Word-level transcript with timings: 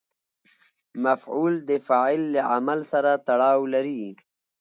مفعول 1.05 1.53
د 1.69 1.71
فاعل 1.87 2.21
له 2.35 2.41
عمل 2.53 2.79
سره 2.91 3.11
تړاو 3.27 3.59
لري. 3.73 4.03